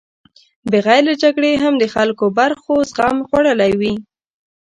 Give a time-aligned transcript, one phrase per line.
[0.71, 3.93] بغیر له جګړې هم د خلکو برخو زخم خوړلی وي.